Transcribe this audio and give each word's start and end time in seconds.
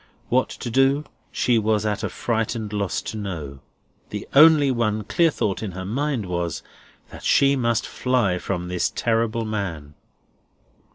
What 0.29 0.49
to 0.49 0.71
do, 0.71 1.03
she 1.31 1.59
was 1.59 1.85
at 1.85 2.03
a 2.03 2.09
frightened 2.09 2.73
loss 2.73 3.03
to 3.03 3.17
know: 3.17 3.59
the 4.09 4.27
only 4.33 4.71
one 4.71 5.03
clear 5.03 5.29
thought 5.29 5.61
in 5.61 5.73
her 5.73 5.85
mind 5.85 6.25
was, 6.25 6.63
that 7.11 7.23
she 7.23 7.55
must 7.55 7.85
fly 7.85 8.39
from 8.39 8.67
this 8.67 8.89
terrible 8.89 9.45
man. 9.45 9.93